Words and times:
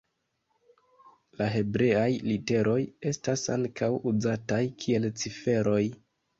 La 1.41 1.49
hebreaj 1.55 2.07
literoj 2.29 2.79
estas 3.13 3.47
ankaŭ 3.59 3.93
uzataj 4.15 4.63
kiel 4.83 5.11
ciferoj. 5.25 5.81